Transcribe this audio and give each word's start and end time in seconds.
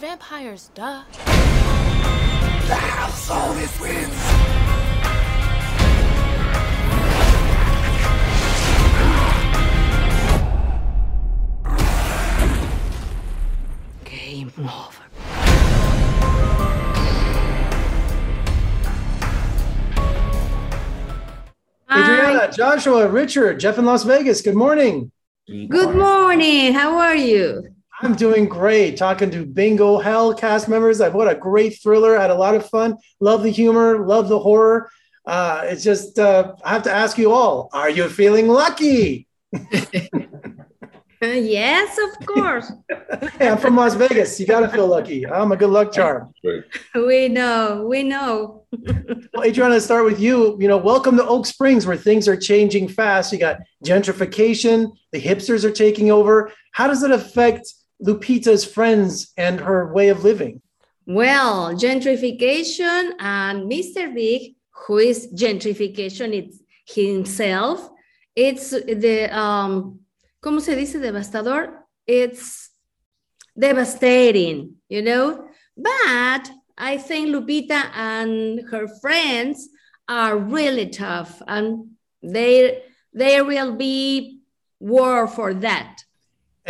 vampires, 0.00 0.70
duh. 0.74 1.02
The 2.66 2.74
house 2.74 3.30
always 3.30 3.80
wins. 3.80 4.08
Game 14.04 14.50
over. 14.58 15.02
Adriana, 21.90 22.50
Joshua, 22.50 23.06
Richard, 23.06 23.60
Jeff 23.60 23.76
in 23.76 23.84
Las 23.84 24.04
Vegas. 24.04 24.40
Good 24.40 24.54
morning. 24.54 25.12
Good 25.46 25.94
morning. 25.94 26.72
How 26.72 26.96
are 26.96 27.16
you? 27.16 27.69
I'm 28.02 28.14
doing 28.14 28.46
great. 28.46 28.96
Talking 28.96 29.30
to 29.30 29.44
Bingo 29.44 29.98
Hell 29.98 30.32
cast 30.34 30.68
members. 30.68 31.00
I've 31.00 31.14
what 31.14 31.28
a 31.28 31.34
great 31.34 31.80
thriller. 31.82 32.18
Had 32.18 32.30
a 32.30 32.34
lot 32.34 32.54
of 32.54 32.66
fun. 32.66 32.96
Love 33.20 33.42
the 33.42 33.50
humor. 33.50 34.06
Love 34.06 34.28
the 34.28 34.38
horror. 34.38 34.90
Uh, 35.26 35.62
it's 35.64 35.84
just 35.84 36.18
uh, 36.18 36.54
I 36.64 36.70
have 36.70 36.82
to 36.84 36.92
ask 36.92 37.18
you 37.18 37.30
all: 37.30 37.68
Are 37.72 37.90
you 37.90 38.08
feeling 38.08 38.48
lucky? 38.48 39.28
Uh, 41.22 41.26
yes, 41.26 41.98
of 41.98 42.26
course. 42.26 42.72
hey, 43.38 43.48
I'm 43.50 43.58
from 43.58 43.76
Las 43.76 43.92
Vegas. 43.92 44.40
You 44.40 44.46
got 44.46 44.60
to 44.60 44.68
feel 44.70 44.86
lucky. 44.86 45.26
I'm 45.26 45.52
a 45.52 45.56
good 45.56 45.68
luck 45.68 45.92
charm. 45.92 46.32
we 46.94 47.28
know. 47.28 47.86
We 47.86 48.02
know. 48.02 48.64
well, 49.34 49.44
Adriana, 49.44 49.74
let's 49.74 49.84
start 49.84 50.06
with 50.06 50.18
you. 50.18 50.56
You 50.58 50.66
know, 50.66 50.78
welcome 50.78 51.18
to 51.18 51.26
Oak 51.26 51.44
Springs, 51.44 51.86
where 51.86 51.98
things 51.98 52.26
are 52.26 52.38
changing 52.38 52.88
fast. 52.88 53.34
You 53.34 53.38
got 53.38 53.58
gentrification. 53.84 54.92
The 55.12 55.20
hipsters 55.20 55.62
are 55.62 55.70
taking 55.70 56.10
over. 56.10 56.52
How 56.72 56.86
does 56.86 57.02
it 57.02 57.10
affect 57.10 57.70
Lupita's 58.04 58.64
friends 58.64 59.32
and 59.36 59.60
her 59.60 59.92
way 59.92 60.08
of 60.08 60.24
living? 60.24 60.62
Well, 61.06 61.74
gentrification 61.74 63.12
and 63.18 63.70
Mr. 63.70 64.14
Big, 64.14 64.54
who 64.86 64.98
is 64.98 65.28
gentrification 65.34 66.32
it's 66.34 66.60
himself, 66.86 67.90
it's 68.34 68.70
the 68.70 69.28
um 69.36 70.00
¿cómo 70.42 70.60
se 70.60 70.76
dice 70.76 70.98
devastador? 71.00 71.72
It's 72.06 72.70
devastating, 73.58 74.76
you 74.88 75.02
know? 75.02 75.48
But 75.76 76.50
I 76.78 76.96
think 76.98 77.28
Lupita 77.28 77.90
and 77.94 78.68
her 78.70 78.88
friends 79.00 79.68
are 80.08 80.36
really 80.36 80.88
tough 80.88 81.42
and 81.46 81.90
they 82.22 82.82
there 83.12 83.44
will 83.44 83.76
be 83.76 84.40
war 84.78 85.26
for 85.26 85.54
that. 85.54 86.02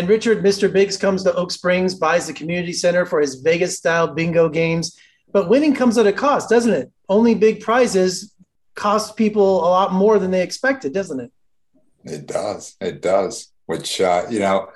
And 0.00 0.08
Richard, 0.08 0.42
Mr. 0.42 0.72
Biggs 0.72 0.96
comes 0.96 1.22
to 1.24 1.34
Oak 1.34 1.50
Springs, 1.50 1.94
buys 1.94 2.26
the 2.26 2.32
community 2.32 2.72
center 2.72 3.04
for 3.04 3.20
his 3.20 3.34
Vegas 3.34 3.76
style 3.76 4.14
bingo 4.14 4.48
games. 4.48 4.98
But 5.30 5.50
winning 5.50 5.74
comes 5.74 5.98
at 5.98 6.06
a 6.06 6.12
cost, 6.12 6.48
doesn't 6.48 6.72
it? 6.72 6.90
Only 7.10 7.34
big 7.34 7.60
prizes 7.60 8.34
cost 8.74 9.14
people 9.14 9.58
a 9.58 9.68
lot 9.68 9.92
more 9.92 10.18
than 10.18 10.30
they 10.30 10.42
expected, 10.42 10.94
doesn't 10.94 11.20
it? 11.20 11.30
It 12.04 12.26
does. 12.26 12.76
It 12.80 13.02
does. 13.02 13.52
Which 13.66 14.00
uh, 14.00 14.24
you 14.30 14.38
know, 14.38 14.70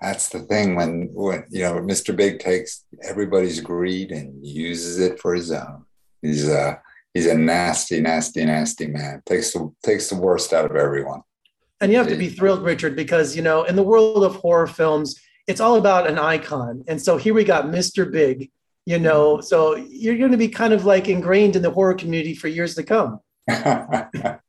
that's 0.00 0.30
the 0.30 0.38
thing 0.38 0.76
when 0.76 1.10
when 1.12 1.44
you 1.50 1.64
know 1.64 1.74
Mr. 1.74 2.16
Big 2.16 2.38
takes 2.38 2.86
everybody's 3.04 3.60
greed 3.60 4.12
and 4.12 4.46
uses 4.46 4.98
it 4.98 5.20
for 5.20 5.34
his 5.34 5.52
own. 5.52 5.84
He's 6.22 6.48
a 6.48 6.80
he's 7.12 7.26
a 7.26 7.36
nasty, 7.36 8.00
nasty, 8.00 8.46
nasty 8.46 8.86
man. 8.86 9.20
Takes 9.26 9.52
the 9.52 9.70
takes 9.82 10.08
the 10.08 10.16
worst 10.16 10.54
out 10.54 10.70
of 10.70 10.74
everyone. 10.74 11.20
And 11.80 11.92
you 11.92 11.98
have 11.98 12.08
to 12.08 12.16
be 12.16 12.28
thrilled, 12.28 12.62
Richard, 12.62 12.96
because 12.96 13.36
you 13.36 13.42
know, 13.42 13.64
in 13.64 13.76
the 13.76 13.82
world 13.82 14.24
of 14.24 14.36
horror 14.36 14.66
films, 14.66 15.20
it's 15.46 15.60
all 15.60 15.76
about 15.76 16.08
an 16.08 16.18
icon. 16.18 16.84
And 16.88 17.00
so 17.00 17.16
here 17.16 17.34
we 17.34 17.44
got 17.44 17.66
Mr. 17.66 18.10
Big, 18.10 18.50
you 18.84 18.98
know, 18.98 19.40
so 19.40 19.76
you're 19.76 20.18
going 20.18 20.32
to 20.32 20.36
be 20.36 20.48
kind 20.48 20.72
of 20.72 20.84
like 20.84 21.08
ingrained 21.08 21.56
in 21.56 21.62
the 21.62 21.70
horror 21.70 21.94
community 21.94 22.34
for 22.34 22.48
years 22.48 22.74
to 22.74 22.82
come. 22.82 23.20
that 23.46 24.40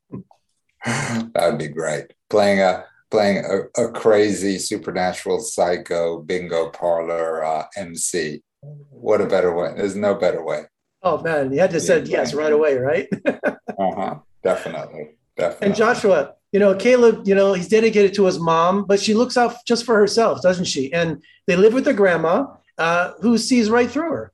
would 1.36 1.58
be 1.58 1.68
great. 1.68 2.14
Playing 2.30 2.62
a 2.62 2.86
playing 3.12 3.44
a, 3.46 3.82
a 3.82 3.92
crazy 3.92 4.60
supernatural 4.60 5.40
psycho 5.40 6.20
bingo 6.22 6.70
parlor 6.70 7.44
uh, 7.44 7.66
MC. 7.78 8.42
What 8.62 9.22
a 9.22 9.26
better 9.26 9.56
way! 9.56 9.74
There's 9.76 9.96
no 9.96 10.16
better 10.16 10.44
way. 10.44 10.64
Oh 11.02 11.22
man, 11.22 11.54
you 11.54 11.60
had 11.60 11.72
to 11.72 11.80
say 11.80 12.02
yes 12.04 12.34
right 12.34 12.52
away, 12.52 12.78
right? 12.78 13.08
uh 13.26 13.56
huh. 13.78 14.16
Definitely, 14.44 15.12
definitely. 15.38 15.68
And 15.68 15.76
Joshua, 15.76 16.36
you 16.52 16.60
know, 16.60 16.74
Caleb, 16.76 17.28
you 17.28 17.36
know, 17.36 17.54
he's 17.54 17.68
dedicated 17.68 18.14
to 18.16 18.26
his 18.26 18.40
mom, 18.40 18.86
but 18.86 19.00
she 19.00 19.14
looks 19.14 19.38
out 19.38 19.56
just 19.66 19.86
for 19.86 19.96
herself, 19.96 20.42
doesn't 20.42 20.66
she? 20.66 20.92
And 20.92 21.22
they 21.46 21.56
live 21.56 21.74
with 21.74 21.86
their 21.86 21.94
grandma, 21.94 22.48
uh, 22.78 23.14
who 23.22 23.38
sees 23.38 23.70
right 23.70 23.90
through 23.90 24.10
her. 24.10 24.32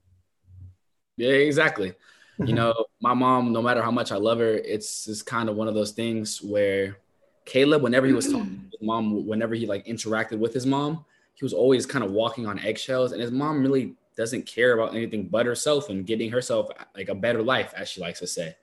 Yeah, 1.17 1.31
exactly. 1.31 1.93
you 2.37 2.53
know, 2.53 2.73
my 3.01 3.13
mom, 3.13 3.53
no 3.53 3.61
matter 3.61 3.81
how 3.81 3.91
much 3.91 4.11
I 4.11 4.17
love 4.17 4.39
her, 4.39 4.53
it's 4.53 5.05
just 5.05 5.25
kind 5.25 5.49
of 5.49 5.55
one 5.55 5.67
of 5.67 5.73
those 5.73 5.91
things 5.91 6.41
where 6.41 6.97
Caleb, 7.45 7.81
whenever 7.81 8.07
he 8.07 8.13
was 8.13 8.25
talking 8.25 8.67
to 8.71 8.77
his 8.77 8.85
mom, 8.85 9.25
whenever 9.25 9.55
he 9.55 9.65
like 9.65 9.85
interacted 9.85 10.39
with 10.39 10.53
his 10.53 10.65
mom, 10.65 11.05
he 11.35 11.45
was 11.45 11.53
always 11.53 11.85
kind 11.85 12.03
of 12.03 12.11
walking 12.11 12.47
on 12.47 12.59
eggshells, 12.59 13.11
and 13.11 13.21
his 13.21 13.31
mom 13.31 13.61
really 13.61 13.95
doesn't 14.17 14.45
care 14.45 14.73
about 14.73 14.95
anything 14.95 15.27
but 15.27 15.45
herself 15.45 15.89
and 15.89 16.05
getting 16.05 16.31
herself 16.31 16.69
like 16.95 17.09
a 17.09 17.15
better 17.15 17.43
life, 17.43 17.73
as 17.75 17.89
she 17.89 18.01
likes 18.01 18.19
to 18.19 18.27
say. 18.27 18.55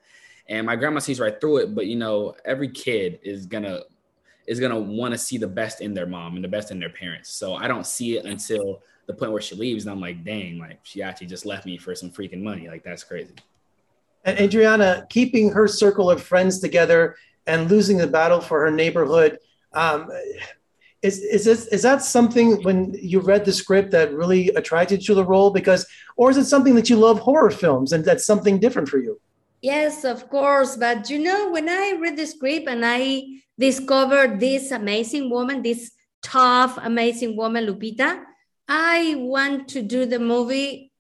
And 0.49 0.67
my 0.67 0.77
grandma 0.77 1.01
sees 1.01 1.21
right 1.21 1.41
through 1.41 1.59
it, 1.59 1.75
but 1.75 1.87
you 1.87 1.97
know, 1.97 2.35
every 2.45 2.69
kid 2.69 3.21
is 3.23 3.47
gonna 3.47 3.83
is 4.47 4.59
gonna 4.59 4.79
want 4.79 5.13
to 5.13 5.19
see 5.19 5.39
the 5.39 5.47
best 5.47 5.81
in 5.81 5.95
their 5.95 6.07
mom 6.07 6.35
and 6.35 6.45
the 6.45 6.49
best 6.49 6.71
in 6.71 6.81
their 6.81 6.91
parents. 6.91 7.33
So 7.33 7.55
I 7.55 7.69
don't 7.69 7.87
see 7.87 8.17
it 8.17 8.25
until 8.25 8.83
the 9.07 9.15
point 9.15 9.33
where 9.33 9.41
she 9.41 9.55
leaves, 9.55 9.85
and 9.85 9.93
I'm 9.93 10.01
like, 10.01 10.25
dang, 10.25 10.59
like 10.59 10.81
she 10.83 11.03
actually 11.03 11.29
just 11.29 11.47
left 11.47 11.67
me 11.67 11.79
for 11.79 11.95
some 11.95 12.11
freaking 12.11 12.43
money. 12.43 12.69
Like 12.69 12.83
that's 12.83 13.05
crazy. 13.05 13.35
And 14.25 14.39
Adriana, 14.39 15.07
keeping 15.11 15.51
her 15.51 15.67
circle 15.67 16.11
of 16.11 16.23
friends 16.23 16.61
together 16.61 17.17
and 17.47 17.71
losing 17.71 17.99
the 17.99 18.07
battle 18.07 18.41
for 18.41 18.61
her 18.61 18.71
neighborhood. 18.71 19.39
Um, 19.73 20.11
is 21.03 21.19
is 21.19 21.45
this 21.45 21.67
is 21.67 21.83
that 21.83 22.03
something 22.03 22.63
when 22.63 22.95
you 22.95 23.19
read 23.21 23.45
the 23.45 23.53
script 23.53 23.91
that 23.91 24.15
really 24.15 24.49
attracted 24.51 25.01
you 25.01 25.07
to 25.09 25.15
the 25.15 25.25
role? 25.25 25.51
Because, 25.51 25.85
or 26.17 26.31
is 26.31 26.37
it 26.37 26.45
something 26.45 26.77
that 26.77 26.89
you 26.89 26.97
love 26.97 27.19
horror 27.19 27.51
films 27.51 27.93
and 27.93 28.05
that's 28.05 28.25
something 28.25 28.61
different 28.61 28.89
for 28.89 28.99
you? 28.99 29.21
Yes, 29.63 30.05
of 30.05 30.29
course. 30.29 30.77
But 30.77 31.09
you 31.09 31.21
know, 31.21 31.51
when 31.53 31.69
I 31.69 31.97
read 32.01 32.17
the 32.17 32.27
script 32.27 32.69
and 32.69 32.85
I 32.85 33.23
discovered 33.59 34.41
this 34.41 34.73
amazing 34.73 35.31
woman, 35.31 35.63
this 35.63 35.93
tough, 36.21 36.79
amazing 36.83 37.37
woman, 37.37 37.67
Lupita, 37.67 38.25
I 38.69 39.15
want 39.19 39.69
to 39.69 39.83
do 39.83 40.05
the 40.05 40.19
movie 40.19 40.91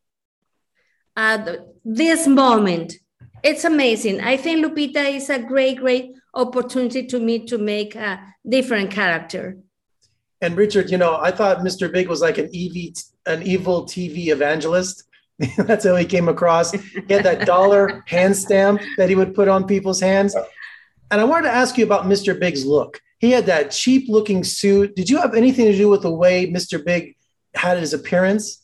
at 1.16 1.58
this 1.84 2.28
moment. 2.28 2.94
It's 3.42 3.64
amazing. 3.64 4.20
I 4.20 4.36
think 4.36 4.64
Lupita 4.64 5.12
is 5.12 5.28
a 5.28 5.40
great, 5.40 5.78
great 5.78 6.12
opportunity 6.32 7.04
to 7.06 7.18
me 7.18 7.44
to 7.46 7.58
make 7.58 7.96
a 7.96 8.20
different 8.48 8.92
character. 8.92 9.56
And 10.40 10.56
Richard, 10.56 10.90
you 10.90 10.98
know, 10.98 11.18
I 11.20 11.32
thought 11.32 11.58
Mr. 11.58 11.92
Big 11.92 12.08
was 12.08 12.20
like 12.20 12.38
an 12.38 12.46
EV, 12.54 12.94
an 13.26 13.42
evil 13.42 13.86
TV 13.86 14.28
evangelist. 14.28 15.04
That's 15.56 15.84
how 15.84 15.96
he 15.96 16.04
came 16.04 16.28
across. 16.28 16.72
He 16.72 16.80
had 17.08 17.24
that 17.24 17.46
dollar 17.46 18.04
hand 18.06 18.36
stamp 18.36 18.80
that 18.96 19.08
he 19.08 19.14
would 19.14 19.34
put 19.34 19.48
on 19.48 19.66
people's 19.66 20.00
hands. 20.00 20.34
And 21.10 21.20
I 21.20 21.24
wanted 21.24 21.48
to 21.48 21.54
ask 21.54 21.76
you 21.76 21.84
about 21.84 22.04
Mr. 22.04 22.38
Big's 22.38 22.64
look. 22.64 23.00
He 23.18 23.30
had 23.30 23.46
that 23.46 23.70
cheap 23.70 24.08
looking 24.08 24.44
suit. 24.44 24.96
Did 24.96 25.08
you 25.08 25.18
have 25.18 25.34
anything 25.34 25.66
to 25.66 25.76
do 25.76 25.88
with 25.88 26.02
the 26.02 26.10
way 26.10 26.50
Mr. 26.50 26.84
Big 26.84 27.16
had 27.54 27.78
his 27.78 27.92
appearance? 27.92 28.62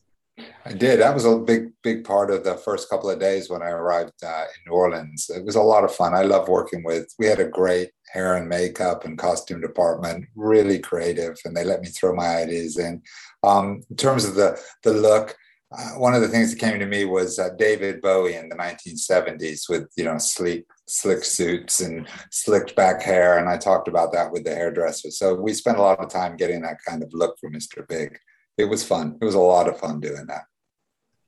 I 0.65 0.73
did. 0.73 1.01
That 1.01 1.15
was 1.15 1.25
a 1.25 1.39
big, 1.39 1.71
big 1.83 2.05
part 2.05 2.31
of 2.31 2.45
the 2.45 2.55
first 2.55 2.89
couple 2.89 3.11
of 3.11 3.19
days 3.19 3.49
when 3.49 3.63
I 3.63 3.71
arrived 3.71 4.13
uh, 4.25 4.45
in 4.45 4.71
New 4.71 4.77
Orleans. 4.77 5.31
It 5.35 5.45
was 5.45 5.57
a 5.57 5.63
lot 5.63 5.85
of 5.85 5.95
fun. 5.95 6.15
I 6.15 6.23
love 6.23 6.49
working 6.49 6.85
with. 6.85 7.13
We 7.19 7.27
had 7.27 7.41
a 7.41 7.49
great 7.49 7.91
hair 8.13 8.37
and 8.37 8.49
makeup 8.49 9.05
and 9.05 9.19
costume 9.19 9.61
department, 9.61 10.27
really 10.35 10.79
creative, 10.79 11.37
and 11.45 11.57
they 11.57 11.65
let 11.65 11.81
me 11.81 11.89
throw 11.89 12.15
my 12.15 12.37
ideas 12.37 12.79
in. 12.79 13.03
Um, 13.43 13.83
in 13.91 13.97
terms 13.97 14.25
of 14.25 14.35
the 14.35 14.61
the 14.83 14.93
look, 14.93 15.37
uh, 15.71 15.91
one 15.99 16.15
of 16.15 16.23
the 16.23 16.29
things 16.29 16.51
that 16.51 16.61
came 16.61 16.79
to 16.79 16.87
me 16.87 17.05
was 17.05 17.39
uh, 17.39 17.51
David 17.59 18.01
Bowie 18.01 18.37
in 18.37 18.49
the 18.49 18.57
1970s 18.57 19.69
with 19.69 19.89
you 19.97 20.05
know 20.05 20.17
sleek, 20.17 20.67
slick 20.87 21.25
suits 21.25 21.81
and 21.81 22.09
slicked 22.31 22.75
back 22.75 23.03
hair, 23.03 23.39
and 23.39 23.49
I 23.49 23.59
talked 23.59 23.87
about 23.87 24.13
that 24.13 24.33
with 24.33 24.45
the 24.45 24.55
hairdresser. 24.55 25.11
So 25.11 25.35
we 25.35 25.53
spent 25.53 25.79
a 25.79 25.83
lot 25.83 26.01
of 26.01 26.09
time 26.09 26.37
getting 26.37 26.63
that 26.63 26.79
kind 26.87 27.03
of 27.03 27.13
look 27.13 27.39
for 27.39 27.51
Mr. 27.51 27.87
Big. 27.87 28.19
It 28.57 28.65
was 28.65 28.83
fun. 28.83 29.19
It 29.21 29.25
was 29.25 29.35
a 29.35 29.41
lot 29.41 29.69
of 29.69 29.79
fun 29.79 30.01
doing 30.01 30.27
that. 30.29 30.45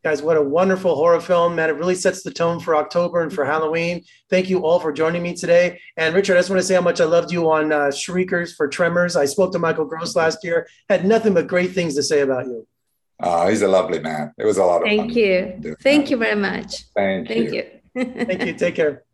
Guys, 0.03 0.23
what 0.23 0.39
a 0.39 0.43
wonderful 0.43 0.95
horror 0.95 1.21
film, 1.21 1.57
man. 1.57 1.69
It 1.69 1.75
really 1.75 1.95
sets 1.95 2.23
the 2.23 2.31
tone 2.31 2.59
for 2.59 2.75
October 2.75 3.21
and 3.21 3.31
for 3.31 3.45
Halloween. 3.45 4.03
Thank 4.31 4.49
you 4.49 4.65
all 4.65 4.81
for 4.81 4.91
joining 4.91 5.23
me 5.23 5.35
today. 5.35 5.79
And 5.99 6.15
Richard, 6.15 6.39
I 6.39 6.39
just 6.39 6.49
want 6.49 6.61
to 6.61 6.67
say 6.67 6.75
how 6.75 6.81
much 6.81 7.03
I 7.03 7.05
loved 7.05 7.31
you 7.31 7.51
on 7.51 7.71
uh, 7.71 7.91
Shriekers 7.91 8.55
for 8.55 8.67
Tremors. 8.67 9.15
I 9.15 9.27
spoke 9.27 9.53
to 9.53 9.59
Michael 9.59 9.85
Gross 9.85 10.17
last 10.17 10.43
year, 10.43 10.67
had 10.89 11.05
nothing 11.05 11.35
but 11.35 11.49
great 11.49 11.73
things 11.73 11.95
to 11.97 12.03
say 12.03 12.21
about 12.21 12.47
you. 12.47 12.67
Oh, 13.23 13.49
he's 13.49 13.63
a 13.63 13.69
lovely 13.69 14.01
man. 14.01 14.33
It 14.39 14.45
was 14.45 14.57
a 14.59 14.65
lot 14.65 14.83
of 14.83 14.89
Thank 14.89 15.11
fun. 15.13 15.19
you. 15.19 15.77
Thank 15.83 16.11
you 16.11 16.17
very 16.17 16.41
much. 16.41 16.85
Thank, 16.95 17.29
Thank 17.29 17.53
you. 17.53 17.65
you. 17.95 18.05
Thank 18.25 18.47
you. 18.47 18.55
Take 18.55 18.77
care. 18.77 19.05